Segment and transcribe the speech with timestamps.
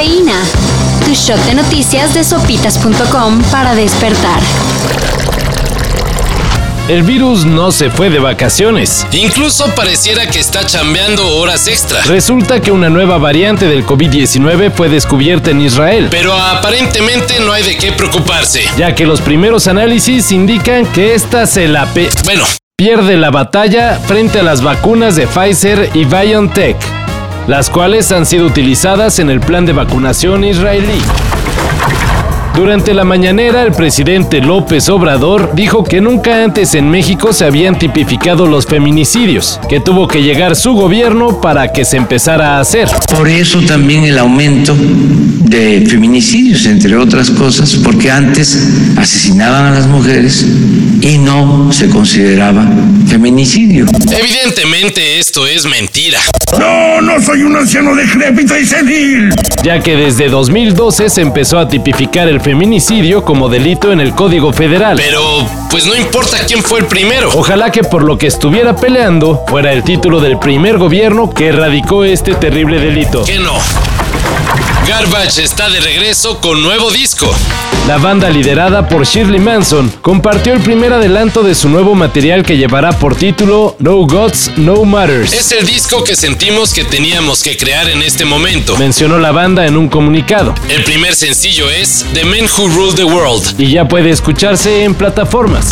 [0.00, 0.42] Cafeína.
[1.04, 4.40] Tu shot de noticias de sopitas.com para despertar.
[6.88, 9.06] El virus no se fue de vacaciones.
[9.12, 12.00] Incluso pareciera que está chambeando horas extra.
[12.04, 16.08] Resulta que una nueva variante del COVID-19 fue descubierta en Israel.
[16.10, 18.64] Pero aparentemente no hay de qué preocuparse.
[18.78, 22.08] Ya que los primeros análisis indican que esta se la pe...
[22.24, 26.78] Bueno, pierde la batalla frente a las vacunas de Pfizer y BioNTech,
[27.46, 31.00] las cuales han sido utilizadas en el plan de vacunación israelí.
[32.54, 37.78] Durante la mañanera, el presidente López Obrador dijo que nunca antes en México se habían
[37.78, 42.88] tipificado los feminicidios, que tuvo que llegar su gobierno para que se empezara a hacer.
[43.16, 44.74] Por eso también el aumento
[45.50, 48.56] de feminicidios, entre otras cosas, porque antes
[48.96, 50.46] asesinaban a las mujeres
[51.00, 52.64] y no se consideraba
[53.08, 53.84] feminicidio.
[54.10, 56.20] evidentemente esto es mentira.
[56.56, 59.34] No, no soy un anciano decrépito y senil.
[59.64, 64.52] Ya que desde 2012 se empezó a tipificar el feminicidio como delito en el Código
[64.52, 64.96] Federal.
[64.96, 67.28] Pero, pues no importa quién fue el primero.
[67.34, 72.04] Ojalá que por lo que estuviera peleando fuera el título del primer gobierno que erradicó
[72.04, 73.24] este terrible delito.
[73.24, 73.58] Que no.
[74.86, 77.32] Garbage está de regreso con nuevo disco.
[77.86, 82.56] La banda liderada por Shirley Manson compartió el primer adelanto de su nuevo material que
[82.56, 85.32] llevará por título No Gods, No Matters.
[85.32, 88.76] Es el disco que sentimos que teníamos que crear en este momento.
[88.78, 90.54] Mencionó la banda en un comunicado.
[90.68, 93.60] El primer sencillo es The Men Who Rule the World.
[93.60, 95.68] Y ya puede escucharse en plataformas.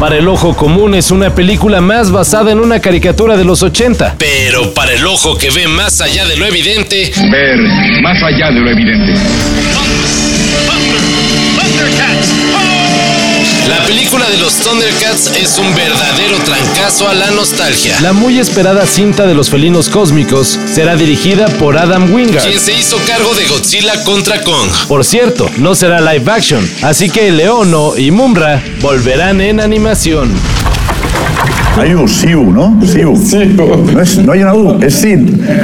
[0.00, 4.14] Para el ojo común es una película más basada en una caricatura de los 80.
[4.16, 7.58] Pero para el ojo que ve más allá de lo evidente, Ver
[8.00, 9.12] más allá de lo evidente.
[13.68, 18.00] La película de los Thundercats es un verdadero trancazo a la nostalgia.
[18.00, 22.44] La muy esperada cinta de los felinos cósmicos será dirigida por Adam Wingard.
[22.46, 24.68] Quien se hizo cargo de Godzilla contra Kong.
[24.88, 30.30] Por cierto, no será live action, así que Leono y Mumra volverán en animación.
[31.76, 32.78] Hay un Siu, ¿no?
[32.84, 33.14] Siu.
[33.56, 35.18] No, es, no hay una U, es Sid.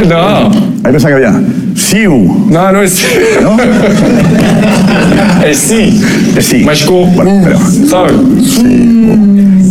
[0.07, 0.47] No,
[0.85, 1.41] Ahí pensaba que había.
[1.87, 2.47] Siu.
[2.51, 3.01] no, no es.
[3.41, 3.57] ¿No?
[5.47, 6.03] Es sí.
[6.37, 6.65] Es sí.
[6.65, 7.07] Mashku.
[7.15, 8.13] Bueno, pero, ¿Sabes?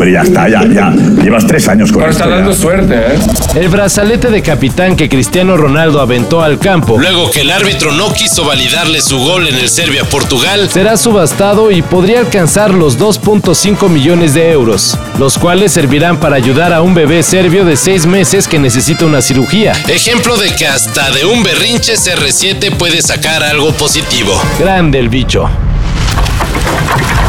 [0.05, 0.91] Pero ya está, ya, ya.
[1.23, 2.23] Llevas tres años con Pero esto.
[2.25, 2.41] está ya.
[2.41, 3.59] dando suerte, ¿eh?
[3.59, 8.13] El brazalete de capitán que Cristiano Ronaldo aventó al campo Luego que el árbitro no
[8.13, 14.35] quiso validarle su gol en el Serbia-Portugal, será subastado y podría alcanzar los 2.5 millones
[14.35, 18.59] de euros, los cuales servirán para ayudar a un bebé serbio de 6 meses que
[18.59, 19.71] necesita una cirugía.
[19.87, 24.39] ejemplo de que hasta de un berrinche CR7 puede sacar algo positivo.
[24.59, 25.49] Grande el bicho.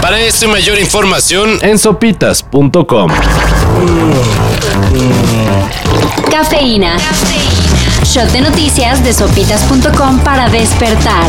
[0.00, 3.10] Para esto y mayor información, En sopitas.com.
[6.30, 6.96] Cafeína.
[8.04, 11.26] Shot de noticias de sopitas.com para despertar.